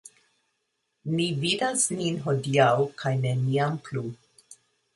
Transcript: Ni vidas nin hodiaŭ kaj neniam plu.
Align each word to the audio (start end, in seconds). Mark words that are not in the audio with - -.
Ni 1.17 1.27
vidas 1.43 1.85
nin 2.01 2.17
hodiaŭ 2.25 2.73
kaj 3.03 3.15
neniam 3.29 3.79
plu. 3.89 4.05